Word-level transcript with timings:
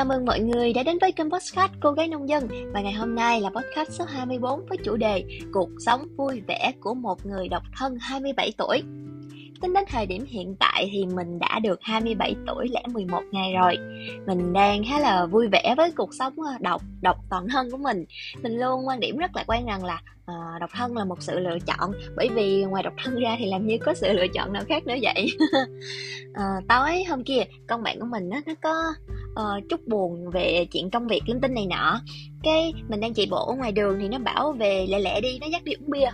Chào 0.00 0.04
mừng 0.04 0.24
mọi 0.24 0.40
người 0.40 0.72
đã 0.72 0.82
đến 0.82 0.98
với 1.00 1.12
kênh 1.12 1.30
podcast 1.30 1.72
Cô 1.80 1.92
Gái 1.92 2.08
Nông 2.08 2.28
Dân. 2.28 2.48
Và 2.74 2.80
ngày 2.80 2.92
hôm 2.92 3.14
nay 3.14 3.40
là 3.40 3.50
podcast 3.50 3.90
số 3.90 4.04
24 4.04 4.66
với 4.68 4.78
chủ 4.84 4.96
đề 4.96 5.24
Cuộc 5.52 5.68
sống 5.86 6.06
vui 6.16 6.42
vẻ 6.48 6.72
của 6.80 6.94
một 6.94 7.26
người 7.26 7.48
độc 7.48 7.62
thân 7.76 7.98
27 8.00 8.52
tuổi. 8.58 8.82
Tính 9.60 9.72
đến 9.74 9.84
thời 9.88 10.06
điểm 10.06 10.24
hiện 10.28 10.56
tại 10.60 10.88
thì 10.92 11.06
mình 11.06 11.38
đã 11.38 11.58
được 11.58 11.78
27 11.82 12.34
tuổi 12.46 12.68
lẻ 12.68 12.82
11 12.92 13.22
ngày 13.30 13.54
rồi. 13.54 13.76
Mình 14.26 14.52
đang 14.52 14.82
khá 14.88 15.00
là 15.00 15.26
vui 15.26 15.48
vẻ 15.52 15.74
với 15.76 15.92
cuộc 15.92 16.14
sống 16.14 16.32
ờ, 16.36 16.52
độc 16.60 16.82
độc 17.02 17.16
toàn 17.30 17.48
thân 17.48 17.70
của 17.70 17.78
mình. 17.78 18.04
Mình 18.42 18.58
luôn 18.58 18.88
quan 18.88 19.00
điểm 19.00 19.16
rất 19.16 19.36
là 19.36 19.44
quan 19.46 19.66
rằng 19.66 19.84
là 19.84 20.02
à, 20.26 20.34
độc 20.60 20.70
thân 20.74 20.96
là 20.96 21.04
một 21.04 21.22
sự 21.22 21.38
lựa 21.38 21.58
chọn. 21.66 21.92
Bởi 22.16 22.28
vì 22.34 22.64
ngoài 22.64 22.82
độc 22.82 22.92
thân 23.04 23.20
ra 23.20 23.36
thì 23.38 23.46
làm 23.46 23.66
như 23.66 23.78
có 23.84 23.94
sự 23.94 24.12
lựa 24.12 24.26
chọn 24.34 24.52
nào 24.52 24.62
khác 24.68 24.86
nữa 24.86 24.96
vậy? 25.02 25.26
À, 26.34 26.44
Tối 26.68 27.04
hôm 27.04 27.24
kia 27.24 27.42
con 27.66 27.82
bạn 27.82 28.00
của 28.00 28.06
mình 28.06 28.28
nó 28.28 28.40
nó 28.46 28.54
có 28.62 28.74
uh, 29.32 29.68
chút 29.68 29.80
buồn 29.88 30.30
về 30.30 30.66
chuyện 30.72 30.90
công 30.90 31.06
việc 31.06 31.22
linh 31.26 31.40
tinh 31.40 31.54
này 31.54 31.66
nọ. 31.66 32.00
Cái 32.42 32.72
mình 32.88 33.00
đang 33.00 33.14
chạy 33.14 33.26
bộ 33.30 33.46
ở 33.46 33.54
ngoài 33.54 33.72
đường 33.72 33.98
thì 34.00 34.08
nó 34.08 34.18
bảo 34.18 34.52
về 34.52 34.86
lẹ 34.88 35.00
lẹ 35.00 35.20
đi 35.20 35.38
nó 35.40 35.46
dắt 35.46 35.64
đi 35.64 35.72
uống 35.72 35.90
bia. 35.90 36.10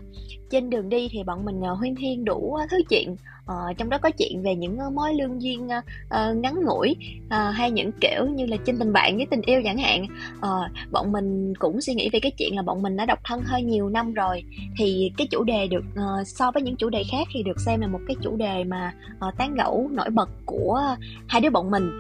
Trên 0.50 0.70
đường 0.70 0.88
đi 0.88 1.08
thì 1.12 1.22
bọn 1.26 1.44
mình 1.44 1.60
uh, 1.72 1.78
huyên 1.78 1.94
thiên 1.94 2.24
đủ 2.24 2.56
uh, 2.64 2.70
thứ 2.70 2.76
chuyện. 2.88 3.16
Uh, 3.52 3.78
trong 3.78 3.90
đó 3.90 3.98
có 3.98 4.10
chuyện 4.18 4.42
về 4.42 4.54
những 4.54 4.78
uh, 4.86 4.92
mối 4.92 5.14
lương 5.14 5.42
duyên 5.42 5.66
uh, 5.66 5.84
uh, 6.06 6.36
ngắn 6.36 6.54
ngủi 6.64 6.96
uh, 7.26 7.54
hay 7.54 7.70
những 7.70 7.90
kiểu 8.00 8.26
như 8.26 8.46
là 8.46 8.56
trên 8.66 8.78
tình 8.78 8.92
bạn 8.92 9.16
với 9.16 9.26
tình 9.30 9.40
yêu 9.42 9.60
chẳng 9.64 9.78
hạn. 9.78 10.06
Uh, 10.38 10.92
bọn 10.92 11.12
mình 11.12 11.52
cũng 11.58 11.80
suy 11.80 11.94
nghĩ 11.94 12.08
về 12.12 12.20
cái 12.20 12.32
chuyện 12.38 12.56
là 12.56 12.62
bọn 12.62 12.82
mình 12.82 12.96
đã 12.96 13.06
độc 13.06 13.18
thân 13.24 13.40
hơi 13.44 13.62
nhiều 13.62 13.88
năm 13.88 14.14
rồi. 14.14 14.42
Thì 14.78 15.12
cái 15.16 15.26
chủ 15.30 15.44
đề 15.44 15.66
được 15.66 15.84
uh, 15.92 16.26
so 16.26 16.50
với 16.50 16.62
những 16.62 16.76
chủ 16.76 16.90
đề 16.90 17.04
khác 17.10 17.28
thì 17.34 17.42
được 17.42 17.60
xem 17.60 17.80
là 17.80 17.86
một 17.86 18.00
cái 18.06 18.16
chủ 18.22 18.36
đề 18.36 18.64
mà 18.64 18.94
uh, 19.28 19.34
tán 19.38 19.54
gẫu 19.54 19.90
nổi 19.92 20.10
bật 20.10 20.28
của 20.46 20.80
hai 21.28 21.40
đứa 21.40 21.50
bọn 21.50 21.70
mình 21.70 21.90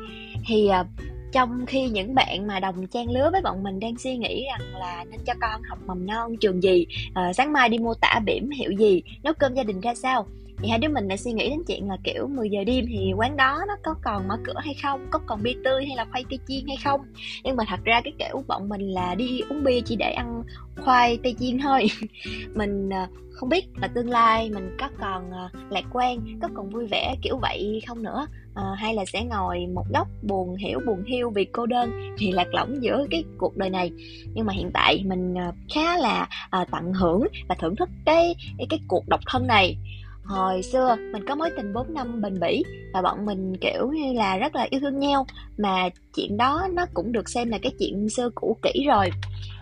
thì 0.46 0.68
uh, 0.80 0.86
trong 1.32 1.66
khi 1.66 1.88
những 1.88 2.14
bạn 2.14 2.46
mà 2.46 2.60
đồng 2.60 2.86
trang 2.86 3.10
lứa 3.10 3.28
với 3.32 3.42
bọn 3.42 3.62
mình 3.62 3.80
đang 3.80 3.98
suy 3.98 4.16
nghĩ 4.16 4.44
rằng 4.50 4.80
là 4.80 5.04
nên 5.10 5.20
cho 5.26 5.32
con 5.40 5.62
học 5.62 5.78
mầm 5.86 6.06
non 6.06 6.36
trường 6.40 6.62
gì 6.62 6.86
uh, 7.10 7.36
sáng 7.36 7.52
mai 7.52 7.68
đi 7.68 7.78
mua 7.78 7.94
tả 7.94 8.20
bỉm 8.26 8.50
hiệu 8.50 8.70
gì 8.70 9.02
nấu 9.22 9.34
cơm 9.34 9.54
gia 9.54 9.62
đình 9.62 9.80
ra 9.80 9.94
sao 9.94 10.26
thì 10.62 10.68
hai 10.68 10.78
đứa 10.78 10.88
mình 10.88 11.08
lại 11.08 11.18
suy 11.18 11.32
nghĩ 11.32 11.50
đến 11.50 11.62
chuyện 11.66 11.88
là 11.88 11.96
kiểu 12.04 12.26
10 12.26 12.50
giờ 12.50 12.64
đêm 12.64 12.84
thì 12.88 13.12
quán 13.16 13.36
đó 13.36 13.64
nó 13.68 13.76
có 13.82 13.94
còn 14.04 14.28
mở 14.28 14.36
cửa 14.44 14.60
hay 14.64 14.74
không 14.82 15.06
có 15.10 15.18
còn 15.26 15.42
bia 15.42 15.52
tươi 15.64 15.86
hay 15.86 15.96
là 15.96 16.04
khoai 16.04 16.24
tây 16.30 16.38
chiên 16.48 16.66
hay 16.66 16.76
không. 16.84 17.00
Nhưng 17.44 17.56
mà 17.56 17.64
thật 17.68 17.80
ra 17.84 18.00
cái 18.04 18.12
kiểu 18.18 18.44
bọn 18.46 18.68
mình 18.68 18.80
là 18.80 19.14
đi 19.14 19.40
uống 19.50 19.64
bia 19.64 19.80
chỉ 19.80 19.96
để 19.96 20.10
ăn 20.10 20.42
khoai 20.76 21.18
tây 21.22 21.34
chiên 21.40 21.58
thôi. 21.58 21.86
Mình 22.54 22.90
ờ, 22.90 23.06
không 23.32 23.48
biết 23.48 23.64
là 23.76 23.88
tương 23.88 24.10
lai 24.10 24.50
mình 24.50 24.76
có 24.78 24.88
còn 25.00 25.30
lạc 25.70 25.84
quan 25.92 26.38
có 26.42 26.48
còn 26.54 26.70
vui 26.70 26.86
vẻ 26.86 27.16
kiểu 27.22 27.38
vậy 27.38 27.82
không 27.86 28.02
nữa 28.02 28.26
à, 28.56 28.64
hay 28.78 28.94
là 28.94 29.04
sẽ 29.04 29.24
ngồi 29.24 29.66
một 29.74 29.84
góc 29.94 30.08
buồn 30.22 30.56
hiểu 30.56 30.80
buồn 30.86 31.04
hiu 31.04 31.30
vì 31.30 31.44
cô 31.44 31.66
đơn 31.66 31.90
thì 32.18 32.32
lạc 32.32 32.54
lõng 32.54 32.82
giữa 32.82 33.06
cái 33.10 33.24
cuộc 33.38 33.56
đời 33.56 33.70
này. 33.70 33.90
Nhưng 34.34 34.46
mà 34.46 34.52
hiện 34.52 34.70
tại 34.74 35.02
mình 35.06 35.34
ờ, 35.34 35.52
khá 35.74 35.98
là 35.98 36.28
à, 36.50 36.64
tận 36.72 36.92
hưởng 36.92 37.22
và 37.48 37.54
thưởng 37.58 37.76
thức 37.76 37.88
cái 38.04 38.34
cái, 38.70 38.80
cuộc 38.88 39.08
độc 39.08 39.20
thân 39.26 39.46
này. 39.46 39.76
Hồi 40.24 40.62
xưa 40.62 40.96
mình 41.12 41.24
có 41.28 41.34
mối 41.34 41.50
tình 41.56 41.72
4 41.72 41.94
năm 41.94 42.20
bền 42.22 42.40
bỉ 42.40 42.62
và 42.94 43.02
bọn 43.02 43.26
mình 43.26 43.56
kiểu 43.60 43.88
như 43.88 44.12
là 44.12 44.38
rất 44.38 44.54
là 44.54 44.66
yêu 44.70 44.80
thương 44.80 44.98
nhau 44.98 45.26
mà 45.58 45.88
chuyện 46.16 46.36
đó 46.36 46.68
nó 46.72 46.86
cũng 46.94 47.12
được 47.12 47.28
xem 47.28 47.48
là 47.48 47.58
cái 47.62 47.72
chuyện 47.78 48.08
xưa 48.08 48.30
cũ 48.34 48.56
kỹ 48.62 48.84
rồi 48.86 49.10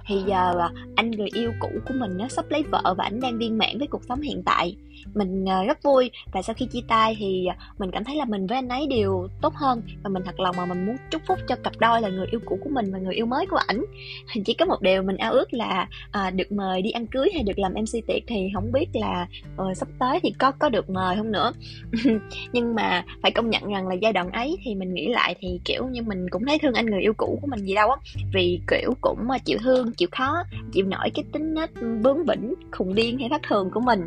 thì 0.06 0.14
giờ 0.26 0.54
à, 0.58 0.70
anh 0.94 1.10
người 1.10 1.28
yêu 1.32 1.52
cũ 1.60 1.68
của 1.86 1.94
mình 1.94 2.16
nó 2.16 2.28
sắp 2.28 2.44
lấy 2.48 2.62
vợ 2.62 2.94
và 2.98 3.04
anh 3.04 3.20
đang 3.20 3.38
viên 3.38 3.58
mãn 3.58 3.78
với 3.78 3.88
cuộc 3.88 4.04
sống 4.08 4.20
hiện 4.20 4.42
tại. 4.46 4.76
Mình 5.14 5.48
à, 5.48 5.64
rất 5.64 5.82
vui 5.82 6.10
và 6.32 6.42
sau 6.42 6.54
khi 6.54 6.66
chia 6.66 6.80
tay 6.88 7.16
thì 7.18 7.46
à, 7.46 7.56
mình 7.78 7.90
cảm 7.90 8.04
thấy 8.04 8.16
là 8.16 8.24
mình 8.24 8.46
với 8.46 8.58
anh 8.58 8.68
ấy 8.68 8.86
đều 8.86 9.28
tốt 9.42 9.54
hơn 9.54 9.82
và 10.02 10.10
mình 10.10 10.22
thật 10.26 10.40
lòng 10.40 10.56
mà 10.56 10.66
mình 10.66 10.86
muốn 10.86 10.96
chúc 11.10 11.22
phúc 11.28 11.38
cho 11.48 11.56
cặp 11.56 11.72
đôi 11.78 12.00
là 12.00 12.08
người 12.08 12.26
yêu 12.30 12.40
cũ 12.44 12.58
của 12.64 12.70
mình 12.70 12.92
và 12.92 12.98
người 12.98 13.14
yêu 13.14 13.26
mới 13.26 13.46
của 13.46 13.60
ảnh. 13.66 13.84
Chỉ 14.44 14.54
có 14.54 14.66
một 14.66 14.82
điều 14.82 15.02
mình 15.02 15.16
ao 15.16 15.32
ước 15.32 15.54
là 15.54 15.88
à, 16.10 16.30
được 16.30 16.52
mời 16.52 16.82
đi 16.82 16.90
ăn 16.90 17.06
cưới 17.06 17.28
hay 17.34 17.42
được 17.42 17.58
làm 17.58 17.72
mc 17.72 18.06
tiệc 18.06 18.22
thì 18.26 18.48
không 18.54 18.72
biết 18.72 18.86
là 18.92 19.26
uh, 19.62 19.76
sắp 19.76 19.88
tới 19.98 20.20
thì 20.22 20.32
có 20.38 20.50
có 20.50 20.68
được 20.68 20.90
mời 20.90 21.16
không 21.16 21.32
nữa. 21.32 21.52
Nhưng 22.52 22.74
mà 22.74 23.04
phải 23.22 23.30
công 23.30 23.50
nhận 23.50 23.64
rằng 23.64 23.88
là 23.88 23.94
giai 23.94 24.12
đoạn 24.12 24.30
ấy 24.30 24.56
thì 24.64 24.74
mình 24.74 24.94
nghĩ 24.94 25.08
lại 25.08 25.34
thì 25.40 25.60
kiểu 25.64 25.88
như 25.88 26.02
mình 26.02 26.26
cũng 26.30 26.44
thấy 26.46 26.58
thương 26.58 26.74
anh 26.74 26.86
người 26.86 27.00
yêu 27.00 27.12
cũ 27.16 27.38
của 27.42 27.46
mình 27.46 27.60
gì 27.60 27.74
đâu 27.74 27.90
á. 27.90 27.96
Vì 28.34 28.60
kiểu 28.68 28.94
cũng 29.00 29.18
chịu 29.44 29.58
thương 29.60 29.73
chịu 29.96 30.08
khó 30.12 30.42
chịu 30.72 30.86
nổi 30.86 31.10
cái 31.14 31.24
tính 31.32 31.54
nết 31.54 31.70
bướng 32.02 32.26
bỉnh 32.26 32.54
khùng 32.72 32.94
điên 32.94 33.18
hay 33.18 33.28
thất 33.28 33.42
thường 33.48 33.70
của 33.70 33.80
mình. 33.80 34.00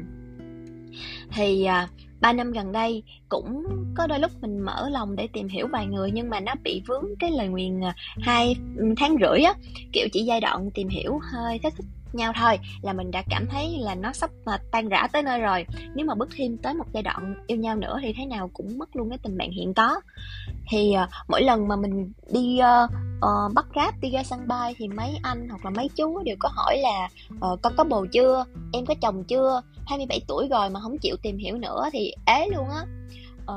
Thì 1.31 1.63
à, 1.65 1.87
ba 2.21 2.33
năm 2.33 2.51
gần 2.51 2.71
đây 2.71 3.03
cũng 3.29 3.63
có 3.95 4.07
đôi 4.07 4.19
lúc 4.19 4.31
mình 4.41 4.59
mở 4.59 4.89
lòng 4.89 5.15
để 5.15 5.27
tìm 5.33 5.47
hiểu 5.47 5.67
vài 5.67 5.85
người 5.85 6.11
nhưng 6.11 6.29
mà 6.29 6.39
nó 6.39 6.53
bị 6.63 6.81
vướng 6.87 7.05
cái 7.19 7.31
lời 7.31 7.47
nguyền 7.47 7.83
à, 7.83 7.95
hai 8.21 8.55
tháng 8.97 9.15
rưỡi 9.21 9.39
á 9.41 9.53
kiểu 9.93 10.07
chỉ 10.13 10.23
giai 10.23 10.41
đoạn 10.41 10.69
tìm 10.73 10.87
hiểu 10.87 11.19
hơi 11.33 11.59
thích 11.63 11.73
thích 11.77 11.85
nhau 12.13 12.33
thôi 12.35 12.59
là 12.81 12.93
mình 12.93 13.11
đã 13.11 13.23
cảm 13.29 13.47
thấy 13.47 13.77
là 13.79 13.95
nó 13.95 14.13
sắp 14.13 14.29
mà 14.45 14.57
tan 14.71 14.89
rã 14.89 15.07
tới 15.13 15.23
nơi 15.23 15.39
rồi. 15.39 15.65
Nếu 15.95 16.05
mà 16.05 16.15
bước 16.15 16.29
thêm 16.35 16.57
tới 16.57 16.73
một 16.73 16.85
giai 16.93 17.03
đoạn 17.03 17.35
yêu 17.47 17.57
nhau 17.57 17.75
nữa 17.75 17.99
thì 18.01 18.13
thế 18.17 18.25
nào 18.25 18.49
cũng 18.53 18.77
mất 18.77 18.95
luôn 18.95 19.09
cái 19.09 19.17
tình 19.17 19.37
bạn 19.37 19.51
hiện 19.51 19.73
có. 19.73 20.01
Thì 20.69 20.95
uh, 21.03 21.09
mỗi 21.27 21.41
lần 21.41 21.67
mà 21.67 21.75
mình 21.75 22.11
đi 22.33 22.59
uh, 22.85 22.91
uh, 23.17 23.53
bắt 23.53 23.65
grab 23.73 23.93
đi 24.01 24.09
ra 24.09 24.23
sân 24.23 24.47
bay 24.47 24.75
thì 24.77 24.87
mấy 24.87 25.19
anh 25.23 25.49
hoặc 25.49 25.65
là 25.65 25.71
mấy 25.71 25.89
chú 25.95 26.23
đều 26.23 26.35
có 26.39 26.49
hỏi 26.55 26.77
là 26.77 27.09
uh, 27.35 27.61
con 27.61 27.73
có 27.77 27.83
bồ 27.83 28.05
chưa? 28.11 28.45
Em 28.73 28.85
có 28.85 28.95
chồng 29.01 29.23
chưa? 29.23 29.61
27 29.87 30.21
tuổi 30.27 30.47
rồi 30.47 30.69
mà 30.69 30.79
không 30.79 30.97
chịu 30.97 31.15
tìm 31.21 31.37
hiểu 31.37 31.57
nữa 31.57 31.89
thì 31.93 32.13
ế 32.25 32.47
luôn 32.55 32.69
á. 32.69 32.85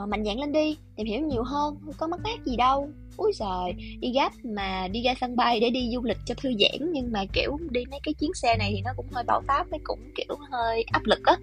Uh, 0.02 0.08
mạnh 0.08 0.24
dạn 0.24 0.38
lên 0.38 0.52
đi 0.52 0.76
tìm 0.96 1.06
hiểu 1.06 1.20
nhiều 1.20 1.42
hơn 1.42 1.76
có 1.98 2.06
mất 2.06 2.20
mát 2.24 2.44
gì 2.44 2.56
đâu. 2.56 2.88
Úi 3.16 3.32
giời 3.34 3.72
đi 4.00 4.12
gấp 4.12 4.32
mà 4.44 4.88
đi 4.88 5.02
ra 5.02 5.14
sân 5.20 5.36
bay 5.36 5.60
để 5.60 5.70
đi 5.70 5.90
du 5.94 6.02
lịch 6.02 6.18
cho 6.24 6.34
thư 6.34 6.50
giãn 6.60 6.92
nhưng 6.92 7.12
mà 7.12 7.24
kiểu 7.32 7.58
đi 7.70 7.84
mấy 7.90 8.00
cái 8.02 8.14
chuyến 8.14 8.30
xe 8.34 8.56
này 8.56 8.72
thì 8.74 8.82
nó 8.84 8.90
cũng 8.96 9.06
hơi 9.12 9.24
bão 9.24 9.42
táp 9.46 9.70
với 9.70 9.80
cũng 9.84 10.00
kiểu 10.16 10.36
hơi 10.50 10.82
áp 10.82 11.02
lực 11.04 11.20
á. 11.24 11.36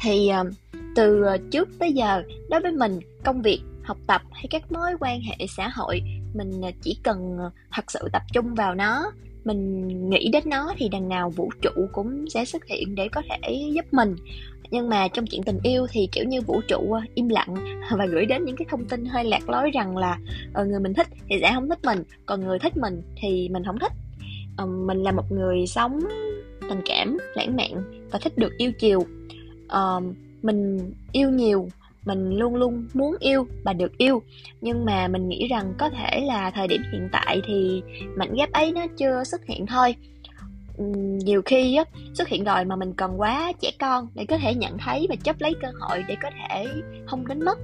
Thì 0.00 0.30
uh, 0.40 0.46
từ 0.96 1.24
trước 1.50 1.68
tới 1.78 1.92
giờ 1.92 2.22
đối 2.50 2.60
với 2.60 2.72
mình 2.72 3.00
công 3.24 3.42
việc 3.42 3.60
học 3.84 3.98
tập 4.06 4.22
hay 4.32 4.46
các 4.50 4.72
mối 4.72 4.90
quan 5.00 5.20
hệ 5.20 5.46
xã 5.56 5.68
hội 5.68 6.02
mình 6.34 6.64
à, 6.64 6.70
chỉ 6.82 6.98
cần 7.02 7.38
à, 7.38 7.50
thật 7.72 7.90
sự 7.90 8.08
tập 8.12 8.22
trung 8.32 8.54
vào 8.54 8.74
nó, 8.74 9.12
mình 9.44 9.88
nghĩ 10.10 10.30
đến 10.32 10.42
nó 10.46 10.74
thì 10.76 10.88
đằng 10.88 11.08
nào 11.08 11.30
vũ 11.30 11.50
trụ 11.62 11.70
cũng 11.92 12.28
sẽ 12.28 12.44
xuất 12.44 12.66
hiện 12.66 12.94
để 12.94 13.08
có 13.08 13.22
thể 13.28 13.70
giúp 13.74 13.84
mình. 13.92 14.16
Nhưng 14.70 14.88
mà 14.88 15.08
trong 15.08 15.26
chuyện 15.26 15.42
tình 15.42 15.58
yêu 15.62 15.86
thì, 15.90 16.08
kiểu 16.12 16.24
như, 16.24 16.40
vũ 16.40 16.60
trụ 16.68 16.92
à, 16.92 17.02
im 17.14 17.28
lặng 17.28 17.54
và 17.98 18.06
gửi 18.06 18.26
đến 18.26 18.44
những 18.44 18.56
cái 18.56 18.66
thông 18.70 18.84
tin 18.84 19.04
hơi 19.04 19.24
lạc 19.24 19.50
lối 19.50 19.70
rằng 19.70 19.96
là 19.96 20.18
ờ, 20.52 20.64
người 20.64 20.80
mình 20.80 20.94
thích 20.94 21.06
thì 21.28 21.38
sẽ 21.40 21.52
không 21.54 21.68
thích 21.68 21.84
mình, 21.84 22.02
còn 22.26 22.40
người 22.40 22.58
thích 22.58 22.76
mình 22.76 23.02
thì 23.22 23.48
mình 23.48 23.64
không 23.66 23.78
thích. 23.78 23.92
Ờ, 24.56 24.66
mình 24.66 25.02
là 25.02 25.12
một 25.12 25.32
người 25.32 25.66
sống 25.66 26.00
tình 26.68 26.80
cảm, 26.86 27.18
lãng 27.34 27.56
mạn 27.56 28.04
và 28.10 28.18
thích 28.18 28.38
được 28.38 28.52
yêu 28.58 28.72
chiều. 28.72 29.06
Ờ, 29.68 30.00
mình 30.42 30.92
yêu 31.12 31.30
nhiều 31.30 31.68
mình 32.04 32.38
luôn 32.38 32.54
luôn 32.54 32.88
muốn 32.94 33.16
yêu 33.20 33.46
và 33.64 33.72
được 33.72 33.98
yêu. 33.98 34.22
Nhưng 34.60 34.84
mà 34.84 35.08
mình 35.08 35.28
nghĩ 35.28 35.48
rằng 35.48 35.74
có 35.78 35.90
thể 35.90 36.20
là 36.20 36.50
thời 36.50 36.68
điểm 36.68 36.82
hiện 36.92 37.08
tại 37.12 37.40
thì 37.46 37.82
mảnh 38.16 38.34
ghép 38.34 38.52
ấy 38.52 38.72
nó 38.72 38.86
chưa 38.96 39.24
xuất 39.24 39.46
hiện 39.46 39.66
thôi. 39.66 39.94
Nhiều 41.24 41.42
khi 41.44 41.76
á, 41.76 41.84
xuất 42.14 42.28
hiện 42.28 42.44
rồi 42.44 42.64
mà 42.64 42.76
mình 42.76 42.92
còn 42.92 43.20
quá 43.20 43.52
trẻ 43.60 43.70
con 43.80 44.08
để 44.14 44.26
có 44.28 44.38
thể 44.38 44.54
nhận 44.54 44.78
thấy 44.78 45.06
và 45.08 45.16
chấp 45.24 45.36
lấy 45.40 45.54
cơ 45.62 45.68
hội 45.80 46.04
để 46.08 46.16
có 46.22 46.30
thể 46.30 46.66
không 47.06 47.26
đánh 47.26 47.44
mất. 47.44 47.58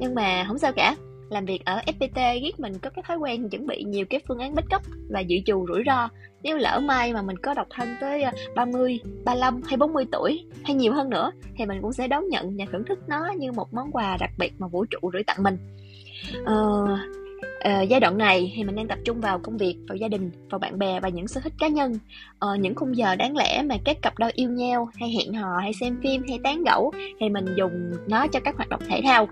Nhưng 0.00 0.14
mà 0.14 0.44
không 0.48 0.58
sao 0.58 0.72
cả 0.72 0.96
làm 1.34 1.44
việc 1.44 1.64
ở 1.64 1.80
FPT 1.86 2.40
ghét 2.42 2.60
mình 2.60 2.72
có 2.82 2.90
cái 2.90 3.02
thói 3.06 3.16
quen 3.16 3.48
chuẩn 3.48 3.66
bị 3.66 3.84
nhiều 3.84 4.04
cái 4.10 4.20
phương 4.28 4.38
án 4.38 4.54
backup 4.54 4.82
và 5.10 5.20
dự 5.20 5.36
trù 5.46 5.66
rủi 5.68 5.82
ro. 5.86 6.08
Nếu 6.42 6.56
lỡ 6.56 6.80
may 6.84 7.12
mà 7.12 7.22
mình 7.22 7.38
có 7.38 7.54
độc 7.54 7.66
thân 7.70 7.88
tới 8.00 8.22
ờ, 8.22 8.32
30, 8.54 9.00
35 9.24 9.60
hay 9.62 9.76
40 9.76 10.04
tuổi 10.12 10.44
hay 10.64 10.74
nhiều 10.74 10.92
hơn 10.92 11.10
nữa 11.10 11.30
thì 11.56 11.66
mình 11.66 11.78
cũng 11.82 11.92
sẽ 11.92 12.08
đón 12.08 12.28
nhận 12.28 12.56
và 12.56 12.64
thưởng 12.72 12.84
thức 12.88 12.98
nó 13.08 13.32
như 13.38 13.52
một 13.52 13.74
món 13.74 13.92
quà 13.92 14.16
đặc 14.20 14.30
biệt 14.38 14.52
mà 14.58 14.66
vũ 14.66 14.84
trụ 14.84 14.98
gửi 15.12 15.22
tặng 15.22 15.42
mình. 15.42 15.58
Ờ, 16.44 16.84
uh, 17.64 17.88
giai 17.88 18.00
đoạn 18.00 18.18
này 18.18 18.52
thì 18.56 18.64
mình 18.64 18.76
đang 18.76 18.88
tập 18.88 18.98
trung 19.04 19.20
vào 19.20 19.38
công 19.38 19.56
việc 19.56 19.76
vào 19.88 19.96
gia 19.96 20.08
đình 20.08 20.30
vào 20.50 20.58
bạn 20.58 20.78
bè 20.78 21.00
và 21.00 21.08
những 21.08 21.28
sở 21.28 21.40
thích 21.40 21.52
cá 21.58 21.68
nhân. 21.68 21.92
Uh, 21.92 22.60
những 22.60 22.74
khung 22.74 22.96
giờ 22.96 23.16
đáng 23.16 23.36
lẽ 23.36 23.62
mà 23.62 23.76
các 23.84 23.96
cặp 24.02 24.18
đôi 24.18 24.30
yêu 24.34 24.50
nhau 24.50 24.88
hay 24.94 25.10
hẹn 25.10 25.34
hò 25.34 25.58
hay 25.60 25.72
xem 25.80 26.00
phim 26.02 26.22
hay 26.28 26.38
tán 26.44 26.64
gẫu 26.64 26.92
thì 27.20 27.28
mình 27.28 27.46
dùng 27.56 27.92
nó 28.08 28.26
cho 28.26 28.40
các 28.40 28.56
hoạt 28.56 28.68
động 28.68 28.80
thể 28.88 29.00
thao 29.04 29.28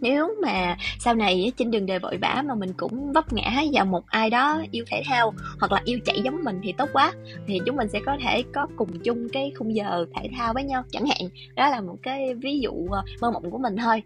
nếu 0.00 0.34
mà 0.42 0.76
sau 0.98 1.14
này 1.14 1.52
trên 1.56 1.70
đường 1.70 1.86
đời 1.86 1.98
vội 1.98 2.16
vã 2.16 2.42
mà 2.46 2.54
mình 2.54 2.72
cũng 2.76 3.12
vấp 3.12 3.32
ngã 3.32 3.62
vào 3.72 3.84
một 3.84 4.06
ai 4.06 4.30
đó 4.30 4.62
yêu 4.70 4.84
thể 4.90 5.02
thao 5.06 5.34
hoặc 5.60 5.72
là 5.72 5.82
yêu 5.84 5.98
chạy 6.04 6.20
giống 6.24 6.44
mình 6.44 6.60
thì 6.62 6.72
tốt 6.72 6.88
quá 6.92 7.12
thì 7.46 7.60
chúng 7.66 7.76
mình 7.76 7.88
sẽ 7.88 8.00
có 8.06 8.16
thể 8.22 8.42
có 8.54 8.66
cùng 8.76 8.98
chung 9.04 9.28
cái 9.32 9.52
khung 9.58 9.74
giờ 9.74 10.06
thể 10.14 10.30
thao 10.36 10.54
với 10.54 10.64
nhau. 10.64 10.82
Chẳng 10.90 11.06
hạn 11.06 11.28
đó 11.54 11.70
là 11.70 11.80
một 11.80 11.96
cái 12.02 12.34
ví 12.34 12.60
dụ 12.60 12.86
ờ, 12.90 13.02
mơ 13.20 13.30
mộng 13.30 13.50
của 13.50 13.58
mình 13.58 13.76
thôi. 13.76 14.02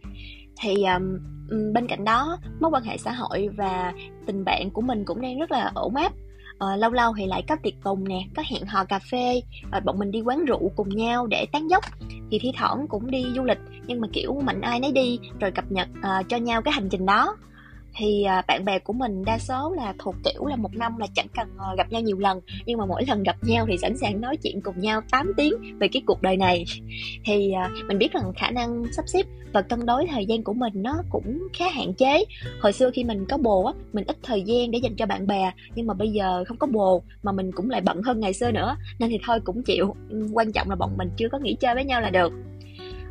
Thì 0.61 0.85
um, 0.85 1.19
bên 1.73 1.87
cạnh 1.87 2.05
đó 2.05 2.39
mối 2.61 2.71
quan 2.71 2.83
hệ 2.83 2.97
xã 2.97 3.13
hội 3.13 3.49
và 3.57 3.93
tình 4.27 4.45
bạn 4.45 4.71
của 4.71 4.83
mình 4.83 5.05
cũng 5.05 5.21
đang 5.21 5.39
rất 5.39 5.51
là 5.51 5.71
ổn 5.75 5.95
áp 5.95 6.13
uh, 6.63 6.79
lâu 6.79 6.91
lâu 6.91 7.13
thì 7.19 7.27
lại 7.27 7.45
có 7.49 7.57
tiệc 7.63 7.75
tùng 7.85 8.09
nè 8.09 8.21
có 8.37 8.43
hẹn 8.51 8.67
hò 8.67 8.85
cà 8.85 8.99
phê 8.99 9.43
rồi 9.73 9.81
bọn 9.81 9.99
mình 9.99 10.11
đi 10.11 10.21
quán 10.21 10.45
rượu 10.45 10.73
cùng 10.77 10.89
nhau 10.89 11.27
để 11.27 11.47
tán 11.53 11.69
dốc 11.69 11.85
thì 12.31 12.39
thi 12.39 12.53
thoảng 12.59 12.87
cũng 12.89 13.11
đi 13.11 13.25
du 13.37 13.45
lịch 13.45 13.59
nhưng 13.87 14.01
mà 14.01 14.09
kiểu 14.13 14.41
mạnh 14.45 14.61
ai 14.61 14.81
nấy 14.81 14.93
đi 14.93 15.19
rồi 15.41 15.51
cập 15.51 15.65
nhật 15.73 15.89
uh, 15.99 16.29
cho 16.29 16.37
nhau 16.37 16.63
cái 16.63 16.73
hành 16.75 16.89
trình 16.89 17.07
đó 17.07 17.37
thì 17.95 18.23
à, 18.23 18.43
bạn 18.49 18.65
bè 18.65 18.79
của 18.79 18.93
mình 18.93 19.25
đa 19.25 19.39
số 19.39 19.75
là 19.77 19.95
thuộc 19.99 20.15
kiểu 20.25 20.47
là 20.47 20.57
một 20.57 20.75
năm 20.75 20.99
là 20.99 21.07
chẳng 21.15 21.27
cần 21.35 21.49
ờ, 21.59 21.75
gặp 21.77 21.93
nhau 21.93 22.01
nhiều 22.01 22.19
lần 22.19 22.41
nhưng 22.67 22.79
mà 22.79 22.87
mỗi 22.87 23.05
lần 23.09 23.23
gặp 23.23 23.37
nhau 23.43 23.67
thì 23.69 23.79
sẵn 23.79 23.97
sàng 23.97 24.21
nói 24.21 24.37
chuyện 24.37 24.61
cùng 24.61 24.81
nhau 24.81 25.01
8 25.11 25.33
tiếng 25.37 25.79
về 25.79 25.89
cái 25.89 26.03
cuộc 26.07 26.23
đời 26.23 26.37
này. 26.37 26.65
Thì 27.25 27.53
à, 27.53 27.71
mình 27.89 27.99
biết 27.99 28.13
rằng 28.13 28.33
khả 28.37 28.51
năng 28.51 28.85
sắp 28.93 29.05
xếp 29.09 29.27
và 29.53 29.63
cân 29.63 29.87
đối 29.87 30.07
thời 30.07 30.27
gian 30.27 30.45
của 30.45 30.53
mình 30.53 30.73
nó 30.77 31.03
cũng 31.11 31.49
khá 31.53 31.71
hạn 31.71 31.95
chế. 31.95 32.25
Hồi 32.61 32.73
xưa 32.73 32.91
khi 32.91 33.05
mình 33.05 33.27
có 33.29 33.37
bồ 33.37 33.65
á 33.65 33.73
mình 33.93 34.05
ít 34.07 34.17
thời 34.23 34.43
gian 34.43 34.71
để 34.71 34.79
dành 34.79 34.97
cho 34.97 35.07
bạn 35.07 35.27
bè 35.27 35.53
nhưng 35.75 35.87
mà 35.87 35.95
bây 35.95 36.09
giờ 36.09 36.45
không 36.49 36.57
có 36.57 36.67
bồ 36.67 37.03
mà 37.23 37.33
mình 37.33 37.53
cũng 37.53 37.71
lại 37.71 37.81
bận 37.81 38.03
hơn 38.03 38.21
ngày 38.21 38.33
xưa 38.33 38.51
nữa 38.51 38.77
nên 38.99 39.11
thì 39.11 39.19
thôi 39.27 39.41
cũng 39.45 39.63
chịu. 39.63 39.95
Quan 40.33 40.53
trọng 40.53 40.71
là 40.71 40.77
bọn 40.77 40.97
mình 40.97 41.11
chưa 41.17 41.29
có 41.29 41.39
nghỉ 41.39 41.55
chơi 41.55 41.75
với 41.75 41.85
nhau 41.85 42.01
là 42.01 42.11
được. 42.11 42.33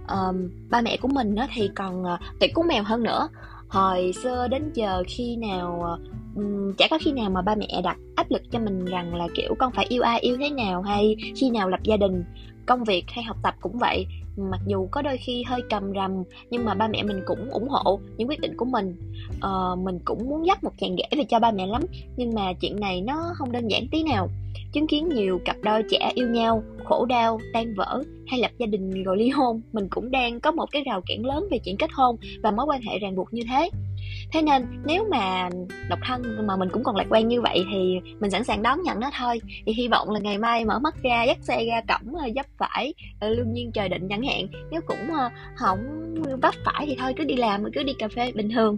Um, 0.08 0.50
ba 0.70 0.82
mẹ 0.82 0.98
của 0.98 1.08
mình 1.08 1.36
á 1.36 1.48
thì 1.54 1.70
còn 1.76 2.04
uh, 2.04 2.20
tuyệt 2.40 2.54
cú 2.54 2.64
mèo 2.64 2.84
hơn 2.84 3.04
nữa 3.04 3.30
hồi 3.72 4.14
xưa 4.24 4.48
đến 4.48 4.72
giờ 4.74 5.04
khi 5.08 5.36
nào 5.36 5.98
um, 6.36 6.74
chả 6.78 6.88
có 6.92 6.98
khi 7.02 7.12
nào 7.12 7.30
mà 7.30 7.42
ba 7.42 7.56
mẹ 7.56 7.82
đặt 7.84 7.98
áp 8.16 8.32
lực 8.32 8.42
cho 8.52 8.60
mình 8.60 8.86
rằng 8.86 9.16
là 9.16 9.28
kiểu 9.36 9.56
con 9.60 9.72
phải 9.72 9.86
yêu 9.90 10.02
ai 10.02 10.20
yêu 10.20 10.38
thế 10.40 10.50
nào? 10.50 10.82
hay 10.82 11.16
khi 11.36 11.50
nào 11.50 11.70
lập 11.70 11.80
gia 11.84 11.98
đình? 11.98 12.24
Công 12.66 12.84
việc 12.84 13.06
hay 13.08 13.24
học 13.24 13.38
tập 13.44 13.56
cũng 13.62 13.78
vậy. 13.78 14.06
Mặc 14.38 14.60
dù 14.68 14.88
có 14.92 15.02
đôi 15.02 15.18
khi 15.18 15.44
hơi 15.44 15.62
cầm 15.70 15.94
rầm 15.96 16.24
nhưng 16.50 16.66
mà 16.66 16.74
ba 16.74 16.88
mẹ 16.88 17.04
mình 17.04 17.22
cũng 17.26 17.50
ủng 17.50 17.68
hộ 17.70 18.00
những 18.18 18.30
quyết 18.30 18.40
định 18.40 18.58
của 18.58 18.66
mình. 18.66 18.96
Uh, 19.36 19.80
mình 19.80 20.00
cũng 20.06 20.30
muốn 20.30 20.46
dắt 20.46 20.64
một 20.64 20.72
chàng 20.78 20.96
rể 20.98 21.18
về 21.18 21.24
cho 21.30 21.40
ba 21.40 21.52
mẹ 21.52 21.68
lắm 21.68 21.82
nhưng 22.18 22.36
mà 22.36 22.54
chuyện 22.54 22.80
này 22.80 23.02
nó 23.02 23.34
không 23.36 23.52
đơn 23.52 23.68
giản 23.68 23.88
tí 23.92 24.04
nào 24.04 24.30
chứng 24.72 24.88
kiến 24.88 25.10
nhiều 25.10 25.40
cặp 25.46 25.56
đôi 25.64 25.84
trẻ 25.92 26.12
yêu 26.16 26.28
nhau 26.30 26.64
khổ 26.92 27.06
đau 27.06 27.40
tan 27.54 27.74
vỡ 27.74 28.04
hay 28.28 28.40
lập 28.40 28.52
gia 28.58 28.66
đình 28.66 29.04
rồi 29.04 29.18
ly 29.18 29.30
hôn 29.30 29.62
mình 29.74 29.88
cũng 29.90 30.12
đang 30.12 30.40
có 30.40 30.52
một 30.52 30.66
cái 30.72 30.84
rào 30.86 31.02
cản 31.06 31.26
lớn 31.26 31.48
về 31.52 31.58
chuyện 31.66 31.78
kết 31.78 31.90
hôn 31.94 32.16
và 32.44 32.52
mối 32.52 32.66
quan 32.66 32.82
hệ 32.82 33.00
ràng 33.00 33.16
buộc 33.16 33.34
như 33.34 33.42
thế. 33.50 33.70
Thế 34.32 34.42
nên 34.42 34.66
nếu 34.86 35.08
mà 35.12 35.50
độc 35.90 36.00
thân 36.04 36.48
mà 36.48 36.56
mình 36.56 36.70
cũng 36.70 36.84
còn 36.84 36.96
lạc 36.96 37.06
quan 37.10 37.28
như 37.28 37.42
vậy 37.42 37.66
thì 37.72 38.00
mình 38.20 38.32
sẵn 38.32 38.44
sàng 38.44 38.64
đón 38.64 38.82
nhận 38.84 39.00
nó 39.00 39.10
thôi. 39.18 39.42
Thì 39.66 39.74
hy 39.74 39.88
vọng 39.88 40.10
là 40.10 40.20
ngày 40.20 40.38
mai 40.38 40.66
mở 40.66 40.80
mắt 40.80 40.96
ra 41.04 41.24
dắt 41.24 41.38
xe 41.42 41.66
ra 41.66 41.82
cổng 41.88 42.16
ờ, 42.16 42.30
dấp 42.36 42.46
phải 42.58 42.94
ờ, 43.20 43.30
lương 43.30 43.54
nhiên 43.54 43.72
trời 43.72 43.90
định 43.90 44.08
chẳng 44.10 44.24
hạn. 44.24 44.48
Nếu 44.72 44.82
cũng 44.88 45.14
ờ, 45.14 45.30
không 45.56 45.80
vấp 46.42 46.54
phải 46.66 46.86
thì 46.86 46.96
thôi 47.00 47.14
cứ 47.18 47.24
đi 47.24 47.36
làm 47.36 47.64
cứ 47.74 47.84
đi 47.84 47.94
cà 47.94 48.08
phê 48.08 48.32
bình 48.32 48.50
thường. 48.50 48.78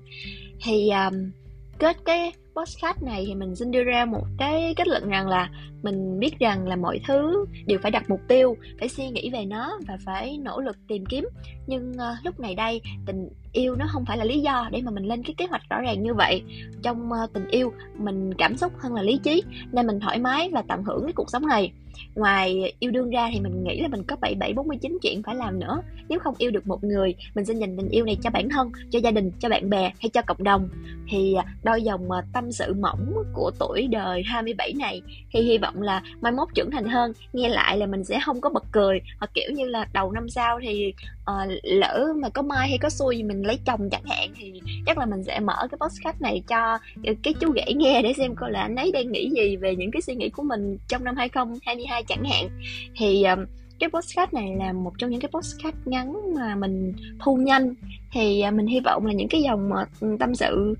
Thì 0.63 0.89
um, 0.89 1.31
kết 1.79 1.97
cái 2.05 2.31
podcast 2.55 3.03
này 3.03 3.23
thì 3.27 3.35
mình 3.35 3.55
xin 3.55 3.71
đưa 3.71 3.83
ra 3.83 4.05
một 4.05 4.23
cái 4.37 4.73
kết 4.77 4.87
luận 4.87 5.09
rằng 5.09 5.27
là 5.27 5.49
mình 5.83 6.19
biết 6.19 6.39
rằng 6.39 6.67
là 6.67 6.75
mọi 6.75 6.99
thứ 7.07 7.45
đều 7.65 7.79
phải 7.81 7.91
đặt 7.91 8.09
mục 8.09 8.19
tiêu 8.27 8.57
phải 8.79 8.89
suy 8.89 9.09
nghĩ 9.09 9.29
về 9.29 9.45
nó 9.45 9.79
và 9.87 9.97
phải 10.05 10.37
nỗ 10.37 10.59
lực 10.59 10.77
tìm 10.87 11.05
kiếm. 11.05 11.27
Nhưng 11.67 11.91
uh, 11.91 12.25
lúc 12.25 12.39
này 12.39 12.55
đây 12.55 12.81
tình 13.05 13.29
yêu 13.53 13.75
nó 13.75 13.85
không 13.89 14.05
phải 14.05 14.17
là 14.17 14.23
lý 14.23 14.39
do 14.39 14.69
để 14.71 14.81
mà 14.81 14.91
mình 14.91 15.03
lên 15.03 15.23
cái 15.23 15.33
kế 15.37 15.45
hoạch 15.45 15.61
rõ 15.69 15.81
ràng 15.81 16.03
như 16.03 16.13
vậy. 16.13 16.43
Trong 16.83 17.09
uh, 17.23 17.33
tình 17.33 17.47
yêu 17.47 17.73
mình 17.97 18.33
cảm 18.37 18.57
xúc 18.57 18.71
hơn 18.79 18.93
là 18.93 19.01
lý 19.01 19.19
trí 19.23 19.43
nên 19.71 19.87
mình 19.87 19.99
thoải 19.99 20.19
mái 20.19 20.49
và 20.53 20.63
tận 20.67 20.83
hưởng 20.83 21.03
cái 21.03 21.13
cuộc 21.13 21.29
sống 21.29 21.47
này. 21.47 21.71
Ngoài 22.15 22.73
yêu 22.79 22.91
đương 22.91 23.09
ra 23.09 23.29
thì 23.33 23.39
mình 23.39 23.63
nghĩ 23.63 23.81
là 23.81 23.87
mình 23.87 24.03
có 24.03 24.15
bảy 24.21 24.35
bảy 24.35 24.53
bốn 24.53 24.67
mươi 24.67 24.77
chín 24.81 24.97
chuyện 25.01 25.23
phải 25.23 25.35
làm 25.35 25.59
nữa. 25.59 25.81
Nếu 26.09 26.19
không 26.19 26.35
yêu 26.37 26.51
được 26.51 26.67
một 26.67 26.83
người 26.83 27.15
mình 27.35 27.45
xin 27.45 27.59
dành 27.59 27.77
tình 27.77 27.89
yêu 27.89 28.05
này 28.05 28.17
cho 28.23 28.29
bản 28.29 28.49
thân 28.49 28.71
cho 28.89 28.99
gia 28.99 29.11
đình 29.11 29.31
cho 29.39 29.49
bạn 29.49 29.69
bè 29.69 29.91
hay 29.99 30.09
cho 30.09 30.21
cộng 30.21 30.43
đồng. 30.43 30.69
Thì 31.09 31.33
à, 31.33 31.45
đôi 31.63 31.81
dòng 31.81 32.11
ờ, 32.11 32.21
tâm 32.33 32.42
tâm 32.43 32.51
sự 32.51 32.73
mỏng 32.73 33.13
của 33.33 33.51
tuổi 33.59 33.87
đời 33.91 34.23
27 34.25 34.73
này 34.73 35.01
thì 35.31 35.41
hy 35.41 35.57
vọng 35.57 35.81
là 35.81 36.01
mai 36.21 36.31
mốt 36.31 36.47
trưởng 36.53 36.71
thành 36.71 36.85
hơn. 36.85 37.13
Nghe 37.33 37.49
lại 37.49 37.77
là 37.77 37.85
mình 37.85 38.03
sẽ 38.03 38.19
không 38.25 38.41
có 38.41 38.49
bật 38.49 38.63
cười 38.71 38.99
hoặc 39.19 39.31
kiểu 39.33 39.51
như 39.51 39.65
là 39.65 39.87
đầu 39.93 40.11
năm 40.11 40.29
sau 40.29 40.59
thì 40.63 40.93
uh, 41.21 41.51
lỡ 41.63 42.07
mà 42.15 42.29
có 42.29 42.41
mai 42.41 42.69
hay 42.69 42.77
có 42.77 42.89
xui 42.89 43.23
mình 43.23 43.41
lấy 43.41 43.59
chồng 43.65 43.89
chẳng 43.89 44.05
hạn 44.05 44.33
thì 44.35 44.61
chắc 44.85 44.97
là 44.97 45.05
mình 45.05 45.23
sẽ 45.23 45.39
mở 45.39 45.67
cái 45.71 45.77
podcast 45.81 46.21
này 46.21 46.43
cho 46.47 46.77
cái 47.23 47.33
chú 47.39 47.51
ghẻ 47.51 47.65
nghe 47.75 48.01
để 48.01 48.13
xem 48.13 48.35
coi 48.35 48.51
là 48.51 48.61
anh 48.61 48.75
ấy 48.75 48.91
đang 48.91 49.11
nghĩ 49.11 49.29
gì 49.29 49.55
về 49.55 49.75
những 49.75 49.91
cái 49.91 50.01
suy 50.01 50.15
nghĩ 50.15 50.29
của 50.29 50.43
mình 50.43 50.77
trong 50.87 51.03
năm 51.03 51.15
2022 51.15 52.03
chẳng 52.03 52.23
hạn. 52.23 52.47
Thì 52.95 53.23
um, 53.23 53.45
cái 53.79 53.89
podcast 53.89 54.33
này 54.33 54.55
là 54.57 54.73
một 54.73 54.93
trong 54.97 55.09
những 55.09 55.19
cái 55.19 55.29
podcast 55.33 55.75
ngắn 55.85 56.33
mà 56.35 56.55
mình 56.55 56.93
thu 57.19 57.35
nhanh. 57.35 57.73
Thì 58.11 58.41
ờ, 58.41 58.51
mình 58.51 58.67
hy 58.67 58.79
vọng 58.79 59.05
là 59.05 59.13
những 59.13 59.27
cái 59.27 59.41
dòng 59.41 59.73
ờ, 59.73 59.85
tâm 60.19 60.35
sự 60.35 60.75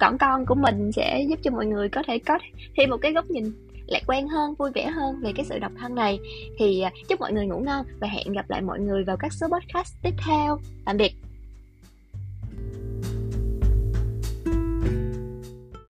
cỏn 0.00 0.18
con 0.18 0.46
của 0.46 0.54
mình 0.54 0.92
sẽ 0.92 1.24
giúp 1.28 1.38
cho 1.42 1.50
mọi 1.50 1.66
người 1.66 1.88
có 1.88 2.02
thể 2.06 2.18
có 2.18 2.38
thêm 2.76 2.90
một 2.90 2.96
cái 2.96 3.12
góc 3.12 3.30
nhìn 3.30 3.52
lạc 3.86 4.02
quan 4.06 4.28
hơn, 4.28 4.54
vui 4.58 4.70
vẻ 4.74 4.86
hơn 4.86 5.20
về 5.22 5.32
cái 5.36 5.44
sự 5.44 5.58
độc 5.58 5.72
thân 5.78 5.94
này. 5.94 6.18
Thì 6.58 6.80
à, 6.80 6.90
chúc 7.08 7.20
mọi 7.20 7.32
người 7.32 7.46
ngủ 7.46 7.58
ngon 7.58 7.86
và 8.00 8.08
hẹn 8.08 8.32
gặp 8.32 8.50
lại 8.50 8.62
mọi 8.62 8.80
người 8.80 9.04
vào 9.04 9.16
các 9.16 9.32
số 9.32 9.46
podcast 9.46 9.94
tiếp 10.02 10.14
theo. 10.26 10.58
Tạm 10.84 10.96
biệt. 10.96 11.21